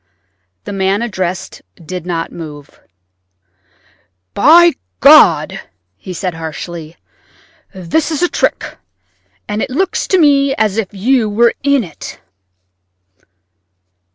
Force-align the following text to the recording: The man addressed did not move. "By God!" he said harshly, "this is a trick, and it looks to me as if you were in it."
The 0.63 0.73
man 0.73 1.03
addressed 1.03 1.61
did 1.75 2.07
not 2.07 2.31
move. 2.31 2.79
"By 4.33 4.71
God!" 4.99 5.59
he 5.95 6.11
said 6.11 6.33
harshly, 6.33 6.95
"this 7.71 8.09
is 8.09 8.23
a 8.23 8.27
trick, 8.27 8.77
and 9.47 9.61
it 9.61 9.69
looks 9.69 10.07
to 10.07 10.17
me 10.17 10.55
as 10.55 10.77
if 10.77 10.91
you 10.91 11.29
were 11.29 11.53
in 11.61 11.83
it." 11.83 12.19